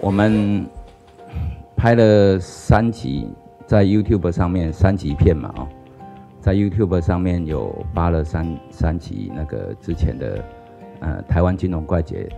[0.00, 0.66] 我们
[1.76, 3.28] 拍了三集，
[3.66, 5.68] 在 YouTube 上面三集片嘛，哦，
[6.40, 10.44] 在 YouTube 上面有发了三三集那个之前的
[11.00, 12.28] 呃台湾金融怪杰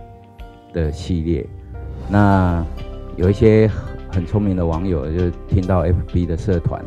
[0.73, 1.47] 的系列。
[2.09, 2.63] 那
[3.15, 3.69] 有一些
[4.11, 6.83] 很聪明的网友就听到 FB 的社团，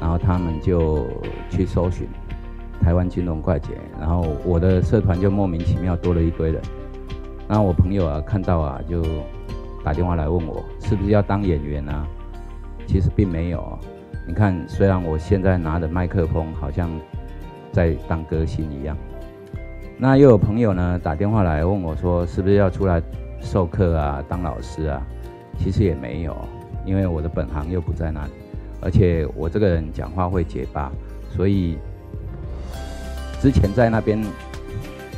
[0.00, 1.06] 然后他们就
[1.48, 2.06] 去搜寻
[2.82, 3.68] 台湾金融怪杰，
[3.98, 6.60] 然后我的社团就莫名其妙多了一堆人。
[7.48, 9.02] 那我朋友啊看到啊就。
[9.86, 12.04] 打电话来问我是不是要当演员啊？
[12.88, 13.78] 其实并没有。
[14.26, 16.90] 你看，虽然我现在拿着麦克风，好像
[17.70, 18.96] 在当歌星一样。
[19.96, 23.00] 那又有朋友呢打电话来问我说，是不是要出来
[23.40, 25.00] 授课啊，当老师啊？
[25.56, 26.36] 其实也没有，
[26.84, 28.32] 因为我的本行又不在那里，
[28.80, 30.90] 而且我这个人讲话会结巴，
[31.30, 31.78] 所以
[33.40, 34.20] 之前在那边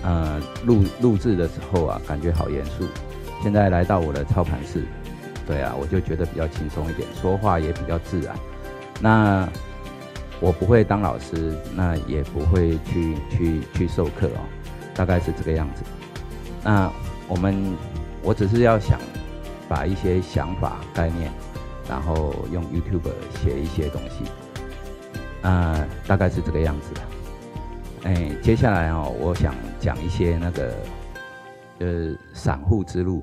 [0.03, 2.85] 呃录录制的时候啊，感觉好严肃。
[3.43, 4.83] 现在来到我的操盘室，
[5.47, 8.35] 对啊，我就觉得比较轻松一点，说话也比较自然。
[9.01, 9.49] 那
[10.41, 14.41] 我不会当老师，那也不会去去去授课哦，
[14.95, 15.83] 大概是这个样子。
[16.65, 16.91] 那
[17.29, 17.77] 我们，
[18.23, 18.99] 我只是要想
[19.69, 21.33] 把一些想法概念，
[21.89, 24.25] 然后用 YouTube 写一些东西，
[25.43, 27.01] 啊，大概是这个样子的。
[28.05, 30.75] 哎，接下来哦，我想讲一些那个。
[31.79, 33.23] 呃，散户之路，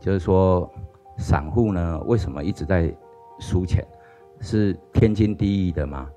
[0.00, 0.68] 就是说，
[1.16, 2.92] 散户呢，为什么一直在
[3.38, 3.86] 输钱？
[4.40, 6.10] 是天经地义的吗？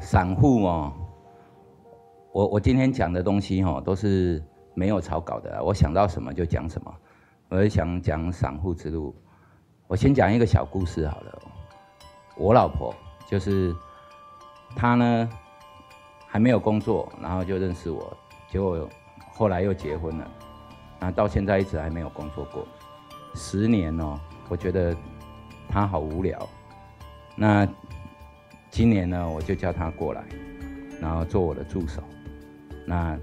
[0.00, 0.92] 散户哦，
[2.32, 4.42] 我我今天讲的东西哦，都是
[4.72, 6.94] 没有草稿的，我想到什么就讲什么。
[7.50, 9.14] 我想讲散户之路，
[9.86, 11.42] 我先讲一个小故事好了。
[12.38, 12.94] 我老婆
[13.28, 13.76] 就是。
[14.76, 15.28] 他呢
[16.26, 18.14] 还没有工作，然后就认识我，
[18.48, 18.88] 结果
[19.32, 20.30] 后来又结婚了，
[21.00, 22.68] 那到现在一直还没有工作过，
[23.34, 24.94] 十年哦，我觉得
[25.68, 26.48] 他好无聊。
[27.34, 27.66] 那
[28.70, 30.22] 今年呢，我就叫他过来，
[31.00, 32.02] 然后做我的助手。
[32.84, 33.18] 那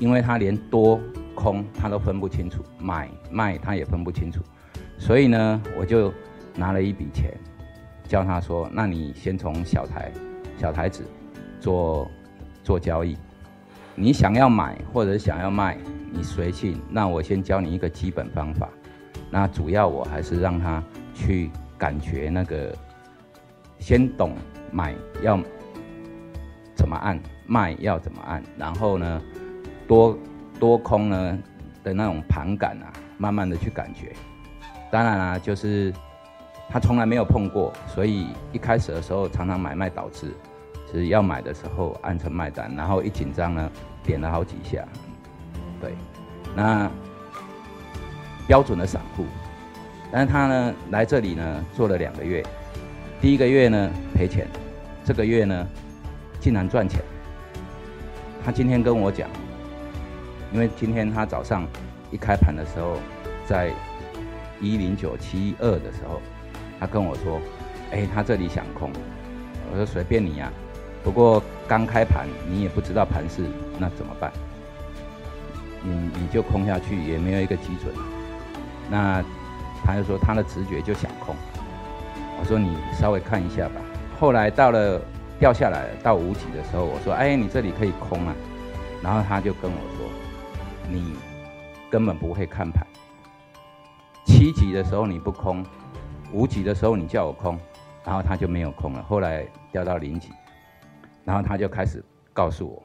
[0.00, 1.00] 因为他连多
[1.34, 4.42] 空他都分不清楚，买卖他也分不清楚，
[4.98, 6.12] 所以呢，我就
[6.54, 7.32] 拿了一笔钱，
[8.04, 10.10] 叫他说：“那你先从小台。”
[10.60, 11.02] 小台子
[11.58, 12.06] 做
[12.62, 13.16] 做交易，
[13.94, 15.78] 你想要买或者想要卖，
[16.12, 16.78] 你随性。
[16.90, 18.68] 那我先教你一个基本方法。
[19.30, 20.82] 那主要我还是让他
[21.14, 22.76] 去感觉那个，
[23.78, 24.34] 先懂
[24.70, 25.40] 买要
[26.74, 29.22] 怎么按，卖要怎么按，然后呢，
[29.88, 30.18] 多
[30.58, 31.38] 多空呢
[31.82, 34.12] 的那种盘感啊，慢慢的去感觉。
[34.90, 35.90] 当然啦，就是
[36.68, 40.34] 他从来没有碰过，所以一开始的时候常常买卖导致。
[40.92, 43.70] 是要买的时候按成卖单，然后一紧张呢，
[44.02, 44.84] 点了好几下。
[45.80, 45.94] 对，
[46.56, 46.90] 那
[48.46, 49.24] 标准的散户，
[50.10, 52.44] 但是他呢来这里呢做了两个月，
[53.20, 54.46] 第一个月呢赔钱，
[55.04, 55.66] 这个月呢
[56.40, 57.00] 竟然赚钱。
[58.44, 59.28] 他今天跟我讲，
[60.52, 61.66] 因为今天他早上
[62.10, 62.96] 一开盘的时候，
[63.46, 63.70] 在
[64.60, 66.20] 一零九七二的时候，
[66.80, 67.40] 他跟我说，
[67.92, 68.90] 哎，他这里想空，
[69.70, 70.50] 我说随便你呀。
[71.02, 73.44] 不过刚开盘，你也不知道盘势，
[73.78, 74.30] 那怎么办？
[75.82, 77.94] 你你就空下去，也没有一个基准。
[78.90, 79.24] 那
[79.82, 81.34] 他就说他的直觉就想空。
[82.38, 83.80] 我说你稍微看一下吧。
[84.18, 85.00] 后来到了
[85.38, 88.34] 掉下来到五级的时候，我说哎，你这里可以空啊。
[89.02, 90.06] 然后他就跟我说，
[90.86, 91.14] 你
[91.90, 92.86] 根本不会看盘。
[94.26, 95.64] 七级的时候你不空，
[96.32, 97.58] 五级的时候你叫我空，
[98.04, 99.02] 然后他就没有空了。
[99.08, 100.28] 后来掉到零级。
[101.24, 102.82] 然后他就开始告诉我，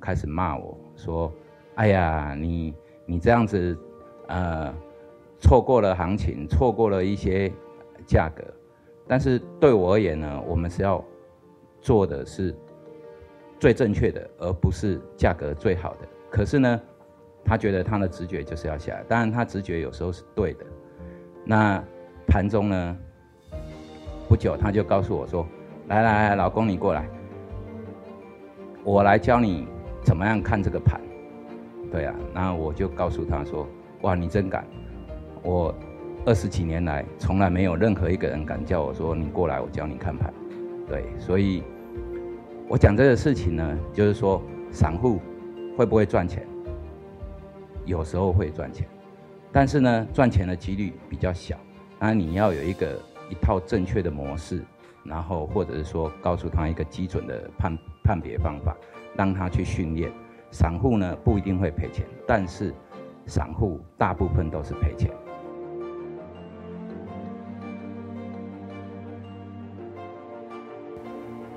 [0.00, 1.32] 开始骂我说
[1.76, 2.74] ：“哎呀，你
[3.06, 3.76] 你这样子，
[4.28, 4.72] 呃，
[5.40, 7.52] 错过了行情，错过了一些
[8.06, 8.42] 价格。
[9.06, 11.04] 但是对我而言呢，我们是要
[11.80, 12.54] 做的是
[13.58, 16.08] 最正确的，而不是价格最好的。
[16.30, 16.80] 可是呢，
[17.44, 19.02] 他觉得他的直觉就是要下来。
[19.08, 20.64] 当然，他直觉有时候是对的。
[21.44, 21.82] 那
[22.26, 22.96] 盘中呢，
[24.28, 25.46] 不久他就告诉我说
[25.88, 27.06] ：‘来来来，老公你过来。’
[28.84, 29.66] 我来教你
[30.02, 31.00] 怎么样看这个盘，
[31.90, 33.66] 对啊，然后我就告诉他说
[34.02, 34.62] ：“哇，你真敢！
[35.42, 35.74] 我
[36.26, 40.32] 二十几年来从来没有任何一个人敢叫我说你过来，我教你看盘。”
[40.86, 41.62] 对，所以
[42.68, 45.18] 我讲这个事情呢，就是说散户
[45.78, 46.46] 会不会赚钱？
[47.86, 48.86] 有时候会赚钱，
[49.50, 51.56] 但是呢，赚钱的几率比较小。
[51.98, 54.62] 那你要有一个一套正确的模式。
[55.06, 58.76] 然后，或者是说，告诉他一个基准的判判别方法，
[59.16, 60.12] 让他去训练。
[60.50, 62.72] 散户呢不一定会赔钱，但是
[63.26, 65.10] 散户大部分都是赔钱。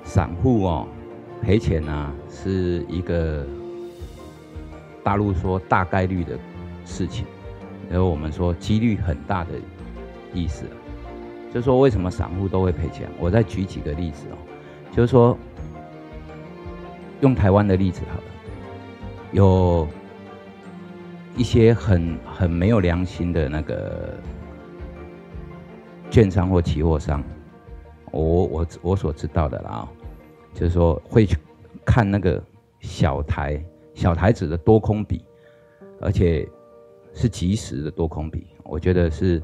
[0.04, 0.88] 散户哦，
[1.44, 3.46] 赔钱呢是一个
[5.04, 6.40] 大陆说大概率的
[6.86, 7.28] 事情，
[7.90, 9.52] 然后我们说几率很大的
[10.34, 10.66] 意思，
[11.54, 13.08] 就说为什么散户都会赔钱？
[13.20, 14.38] 我再举几个例子哦，
[14.92, 15.38] 就是说
[17.22, 18.24] 用台湾的例子好了。
[19.32, 19.88] 有
[21.36, 24.18] 一些很很没有良心的那个
[26.10, 27.24] 券商或期货商，
[28.12, 29.88] 我我我所知道的啦，
[30.54, 31.38] 就是说会去
[31.86, 32.42] 看那个
[32.80, 33.62] 小台
[33.94, 35.24] 小台子的多空比，
[36.00, 36.48] 而且
[37.14, 39.40] 是即时的多空比，我觉得是，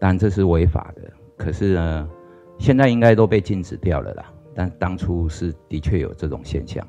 [0.00, 1.02] 当然这是违法的，
[1.36, 2.10] 可是呢，
[2.58, 4.32] 现在应该都被禁止掉了啦。
[4.56, 6.84] 但当初是的确有这种现象，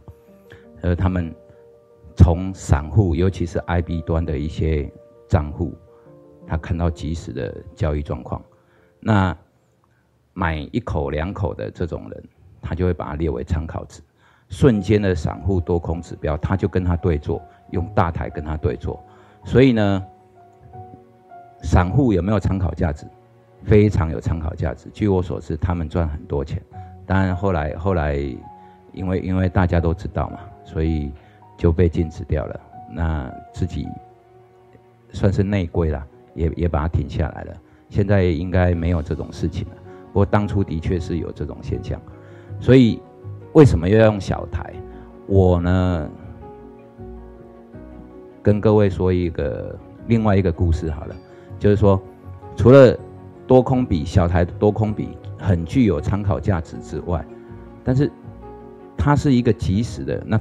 [0.81, 1.31] 而他们。
[2.19, 4.91] 从散户，尤其是 IB 端的一些
[5.29, 5.77] 账户，
[6.47, 8.43] 他看到即时的交易状况，
[8.99, 9.37] 那
[10.33, 12.23] 买一口两口的这种人，
[12.59, 14.01] 他就会把它列为参考值。
[14.49, 17.39] 瞬间的散户多空指标，他就跟他对坐，
[17.69, 18.99] 用大台跟他对坐。
[19.45, 20.03] 所以呢，
[21.61, 23.05] 散户有没有参考价值？
[23.63, 24.89] 非常有参考价值。
[24.91, 26.59] 据我所知，他们赚很多钱。
[27.07, 28.15] 当然后来后来，
[28.94, 31.12] 因为因为大家都知道嘛，所以。
[31.57, 33.88] 就被禁止掉了，那自己
[35.12, 36.06] 算是内规了，
[36.36, 37.54] 也也把它停下来了。
[37.89, 39.74] 现在应该没有这种事情了。
[40.13, 42.00] 不过当初的确是有这种现象，
[42.59, 43.01] 所以
[43.54, 44.71] 为什么要用小台？
[45.25, 46.09] 我呢，
[48.44, 49.75] 跟各位说一个
[50.06, 51.15] 另外一个故事好了，
[51.57, 52.00] 就是说，
[52.56, 52.95] 除了
[53.48, 57.25] 多空比小台多空比很具有参考价值之外，
[57.83, 58.11] 但是
[58.97, 60.39] 它是一个即时的那。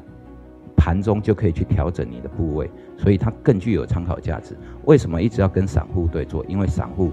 [0.79, 4.57] 盘中就可以去调整你的部位，所以它更具有参考价值。
[4.85, 6.45] 为什么一直要跟散户对坐？
[6.45, 7.11] 因为散户，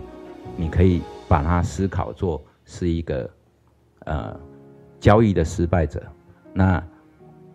[0.56, 3.27] 你可以把它思考做是一个
[4.06, 4.39] 呃
[5.00, 6.03] 交易的失败者。
[6.53, 6.83] 那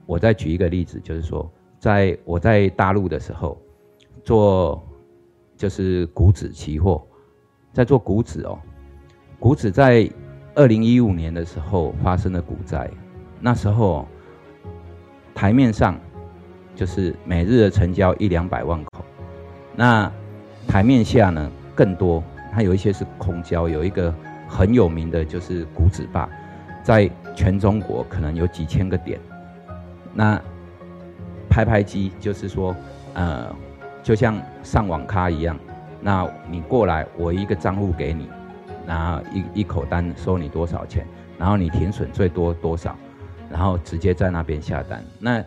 [0.07, 1.49] 我再举一个例子，就是说，
[1.79, 3.61] 在我在大陆的时候
[4.25, 4.83] 做
[5.57, 7.07] 就是股指期货，
[7.73, 8.59] 在做股指哦，
[9.39, 10.09] 股指在
[10.55, 12.91] 二零一五年的时候发生了股灾，
[13.41, 14.07] 那时候
[15.35, 15.99] 台面上。
[16.75, 19.05] 就是每日的成交一两百万口，
[19.75, 20.09] 那
[20.69, 24.15] 台面下呢更多，它有一些是空交，有一个
[24.47, 26.29] 很有名的就是股指霸，
[26.85, 29.19] 在全中国可能有几千个点，
[30.15, 30.41] 那
[31.51, 32.73] 拍拍机就是说，
[33.15, 33.53] 呃，
[34.01, 35.59] 就像上网咖一样，
[36.01, 38.29] 那你过来，我一个账户给你，
[38.89, 41.07] 然后一一口单收你多少钱，
[41.39, 42.97] 然后你停损最多多少，
[43.49, 45.45] 然后直接在那边下单，那。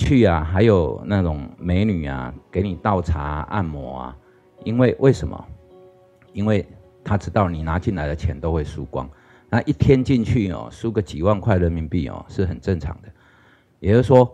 [0.00, 4.16] 去啊，还有那种美女啊，给你倒茶、按摩啊。
[4.62, 5.44] 因为为什么？
[6.32, 6.64] 因为
[7.02, 9.10] 他知道你拿进来的钱都会输光，
[9.50, 13.08] 那一天进去哦，输个几万块人民币哦，是很正常的。
[13.80, 14.32] 也就是说，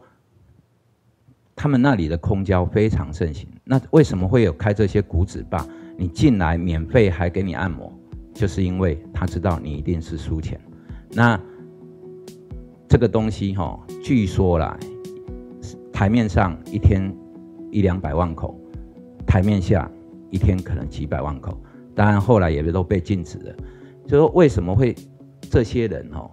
[1.57, 3.49] 他们那里的空交非常盛行。
[3.65, 5.67] 那为什么会有开这些股指吧？
[5.97, 7.91] 你进来免费还给你按摩，
[8.35, 10.61] 就是因为他知道你一定是输钱。
[11.13, 11.41] 那
[12.89, 14.77] 这个东西哈，据说啦。
[15.93, 17.15] 台面上一天
[17.71, 18.59] 一两百万口，
[19.25, 19.89] 台面下
[20.29, 21.57] 一天可能几百万口，
[21.95, 23.55] 当然后来也都被禁止了。
[24.05, 24.93] 就说为什么会
[25.43, 26.29] 这些人哦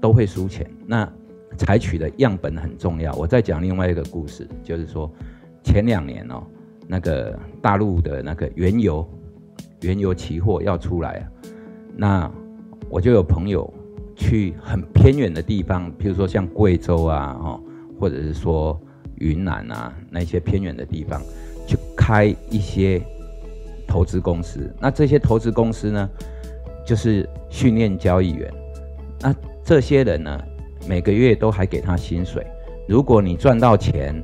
[0.00, 0.66] 都会输钱？
[0.86, 1.06] 那
[1.58, 3.12] 采取的样本很重要。
[3.12, 5.12] 我再讲另外一个故事，就是说
[5.62, 6.42] 前两年哦，
[6.88, 9.06] 那个大陆的那个原油
[9.82, 11.24] 原油期货要出来啊，
[11.96, 12.30] 那
[12.88, 13.72] 我就有朋友
[14.14, 17.60] 去很偏远的地方，比如说像贵州啊，哦。
[17.98, 18.78] 或者是说
[19.20, 21.18] 云南啊那些偏远的地方，
[21.66, 23.00] 去开一些
[23.88, 24.70] 投资公司。
[24.78, 26.10] 那这些投资公司呢，
[26.84, 28.52] 就是训练交易员。
[29.18, 30.38] 那这些人呢，
[30.86, 32.46] 每个月都还给他薪水。
[32.86, 34.22] 如果你赚到钱，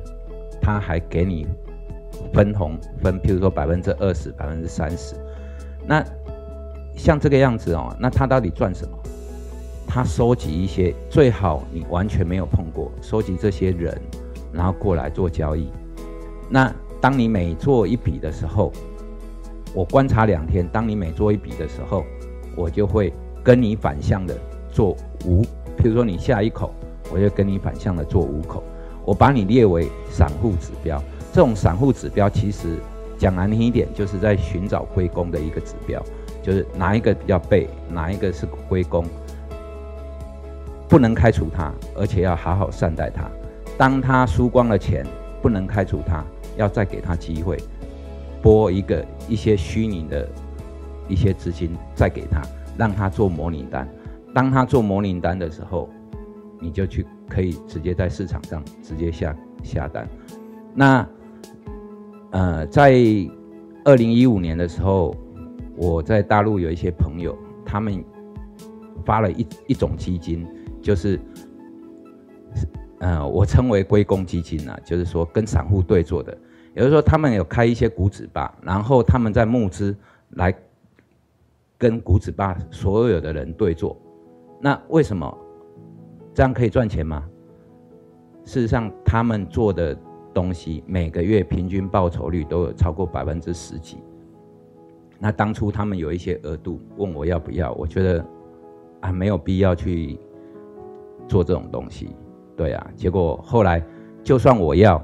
[0.61, 1.47] 他还给你
[2.31, 5.15] 分红分，譬如说百分之二十、百分之三十。
[5.85, 6.03] 那
[6.95, 8.97] 像这个样子哦，那他到底赚什么？
[9.87, 13.95] 他收集一些最好你完全没有碰过，收集这些人，
[14.51, 15.69] 然后过来做交易。
[16.49, 18.71] 那当你每做一笔的时候，
[19.73, 22.03] 我观察两天，当你每做一笔的时候，
[22.55, 23.13] 我就会
[23.43, 24.35] 跟你反向的
[24.71, 25.43] 做五。
[25.77, 26.73] 譬如说你下一口，
[27.11, 28.63] 我就跟你反向的做五口。
[29.05, 31.01] 我把你列为散户指标。
[31.33, 32.79] 这种散户指标其实
[33.23, 36.03] 讲难听一点，就是在寻找归功的一个指标，
[36.41, 39.05] 就是哪一个比较背，哪一个是归功。
[40.89, 43.31] 不能开除他，而且要好好善待他。
[43.77, 45.05] 当他输光了钱，
[45.41, 46.21] 不能开除他，
[46.57, 47.57] 要再给他机会，
[48.41, 50.27] 拨一个一些虚拟的
[51.07, 52.41] 一些资金再给他，
[52.77, 53.87] 让他做模拟单。
[54.35, 55.89] 当他做模拟单的时候，
[56.59, 60.05] 你就去可以直接在市场上直接下下单。
[60.75, 61.07] 那
[62.33, 62.93] 呃，在
[63.85, 65.15] 二零一五年的时候，
[65.77, 68.03] 我在大陆有一些朋友，他们
[69.05, 70.45] 发了一一种基金，
[70.81, 71.19] 就是。
[72.99, 76.31] 呃，我称为归公基金啊，就是说跟散户对坐的，
[76.73, 79.93] 也就是说他们有开一些股指吧，然后他们在募资
[80.29, 80.55] 来
[81.77, 83.97] 跟股指吧所有的人对坐。
[84.61, 85.37] 那为什么
[86.33, 87.25] 这样可以赚钱吗？
[88.45, 89.93] 事实上，他们做的
[90.33, 93.97] 东西每个月平均报酬率都有超过百分之十几。
[95.19, 98.25] 那当初他们有一些额度问我要不要，我觉得
[99.01, 100.19] 啊没有必要去
[101.27, 102.15] 做这种东西。
[102.57, 103.81] 对啊，结果后来
[104.23, 105.03] 就算我要，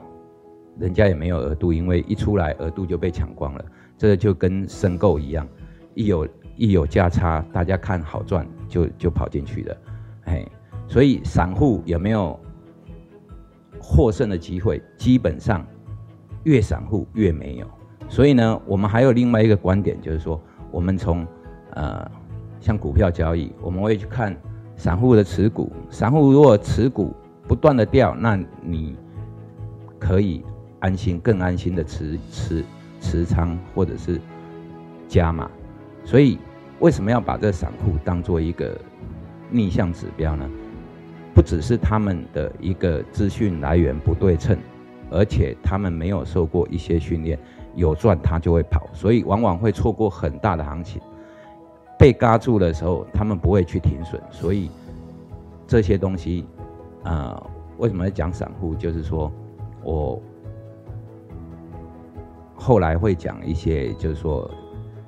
[0.78, 3.66] 人家也没有额度，因为一出来额度就被抢光了。
[3.98, 5.48] 这个就跟申购一样，
[5.94, 9.78] 一有一有价差，大家看好赚就就跑进去了。
[10.26, 10.46] 哎，
[10.88, 12.40] 所以散户有没有
[13.82, 14.82] 获胜的机会？
[14.98, 15.66] 基本上
[16.44, 17.68] 越散户越没有。
[18.08, 20.40] 所以呢，我们还有另外一个观点，就是说，
[20.72, 21.26] 我们从
[21.72, 22.10] 呃
[22.60, 24.36] 像股票交易，我们会去看
[24.76, 27.14] 散户的持股，散户如果持股。
[27.48, 28.96] 不断的掉，那你
[29.98, 30.46] 可以
[30.82, 32.64] 安心、更安心的持持
[33.02, 34.22] 持仓或者是
[35.08, 35.50] 加码。
[36.06, 36.38] 所以
[36.80, 38.80] 为什么要把这散户当做一个
[39.50, 40.48] 逆向指标呢？
[41.40, 44.58] 不只是他们的一个资讯来源不对称，
[45.10, 47.40] 而且他们没有受过一些训练，
[47.76, 51.02] 有赚他就会跑，所以往往会错过很大的行情。
[51.98, 54.70] 被嘎住的时候，他们不会去停损，所以
[55.66, 56.46] 这些东西。
[57.04, 57.42] 啊，
[57.78, 58.76] 为什么要讲散户？
[58.76, 59.32] 就是说，
[59.82, 60.22] 我
[62.54, 64.52] 后来会讲一些，就是说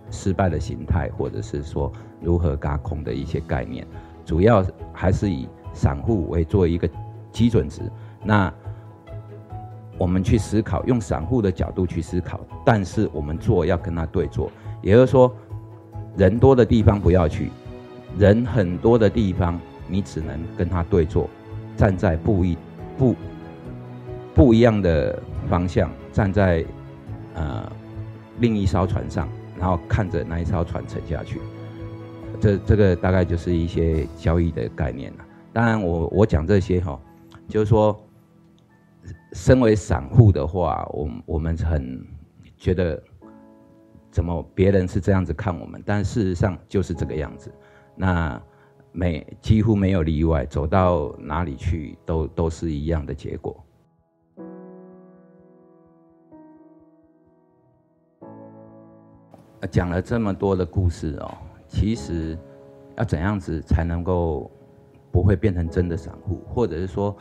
[0.09, 3.85] 失败的形态，或者是说如何嘎空的一些概念。
[4.23, 6.89] 主要还是以散户为做一个
[7.31, 7.81] 基准值。
[8.23, 8.53] 那
[9.97, 14.51] 我们去思考，用散户的角度去思考，但是我们做要跟他对做，
[14.81, 15.31] 也就是说，
[16.17, 17.51] 人多的地方不要去，
[18.17, 21.29] 人很多的地方你只能跟他对做。
[21.77, 22.57] 站在不一
[22.97, 23.15] 不
[24.35, 26.63] 不一样的方向，站在
[27.33, 27.71] 呃
[28.39, 31.39] 另一艘船上，然后看着那一艘船沉下去。
[32.39, 35.25] 这这个大概就是一些交易的概念了。
[35.53, 36.99] 当然，我我讲这些哈，
[37.47, 37.99] 就是说，
[39.33, 42.05] 身为散户的话，我我们很
[42.57, 43.01] 觉得
[44.09, 47.53] 怎么别人是这样子看我们，但事实上就是这个样子。
[47.95, 48.41] 那。
[48.93, 53.55] 没几乎没有例外，走到哪里去都都是一样的结果。
[59.71, 61.37] 讲了这么多的故事哦，
[61.69, 62.37] 其实
[62.97, 64.51] 要怎样子才能够
[65.11, 67.15] 不会变成真的散户，或者是说，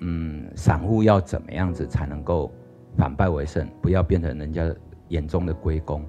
[0.00, 2.52] 嗯，散户要怎么样子才能够
[2.96, 4.70] 反败为胜，不要变成人家
[5.08, 6.04] 眼中的龟公？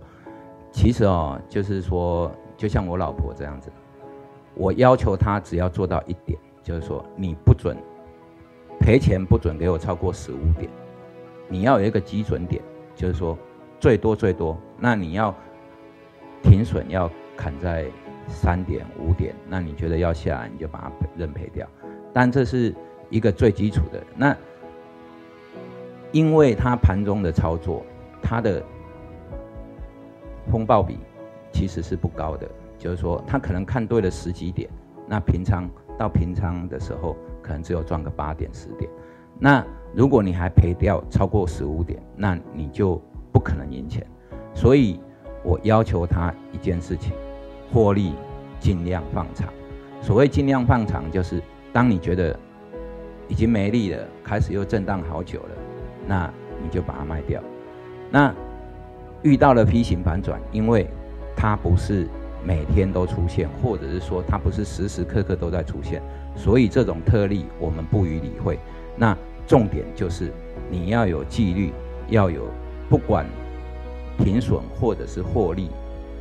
[0.71, 3.71] 其实哦，就是说，就像我老婆这样子。
[4.55, 7.77] 我要求她只要做到一点，就是说你不准
[8.79, 10.69] 赔钱，不准给我超过十五点。
[11.47, 12.61] 你要有一个基准点，
[12.95, 13.37] 就是说
[13.79, 15.33] 最多最多，那你要
[16.41, 17.85] 停损要砍在
[18.27, 21.67] 三点五点，那你觉得要下来你就把它认赔掉。
[22.13, 22.73] 但这是
[23.09, 24.03] 一个最基础的。
[24.15, 24.35] 那
[26.11, 27.83] 因为它盘中的操作，
[28.21, 28.63] 它的
[30.51, 30.99] 风暴比
[31.51, 32.49] 其实是不高的。
[32.79, 34.69] 就是说，他可能看对了十几点，
[35.07, 38.91] 那平仓到平仓的时候，可能只有赚个八点十点。
[39.39, 43.01] 那如果你还赔掉超过十五点，那你就
[43.31, 44.05] 不可能赢钱。
[44.53, 44.99] 所以
[45.45, 47.13] 我要求他一件事情：
[47.73, 48.13] 获利
[48.59, 49.49] 尽量放长。
[50.01, 52.37] 所谓尽量放长，就是当你觉得
[53.27, 55.49] 已经没力了，开始又震荡好久了，
[56.07, 57.41] 那你就把它卖掉。
[58.11, 58.33] 那
[59.23, 60.87] 遇到了 P 型反转，因为
[61.35, 62.07] 它不是。
[62.45, 66.03] 每天都出现，或者是说它不是时时刻刻都在出现，
[66.35, 68.59] 所以这种特例我们不予理会。
[68.97, 70.29] 那重点就是
[70.69, 71.71] 你要有纪律，
[72.09, 72.41] 要有
[72.89, 73.25] 不管
[74.17, 75.69] 停损或者是获利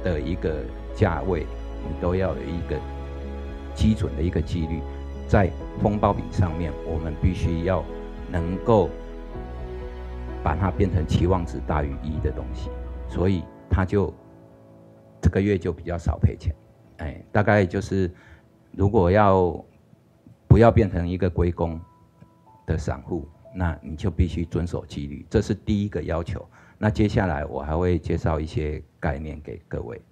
[0.04, 0.58] 的一个
[0.94, 1.46] 价位，
[1.82, 2.80] 你都要有一个
[3.74, 4.80] 基准的一个纪律。
[5.28, 7.84] 在风暴比上面，我们必须要
[8.30, 8.90] 能够
[10.42, 12.70] 把它变成期望值大于一的东西，
[13.08, 14.12] 所以它就。
[15.24, 16.52] 这个月就比较少赔钱，
[16.96, 18.10] 哎，大概就是
[18.72, 19.64] 如果要
[20.48, 21.80] 不要变成一个归公
[22.66, 26.44] 的散户，那你就必须遵守纪律，这是第一个要求。
[26.76, 30.02] 那接下来我还会介绍一些概念给各位。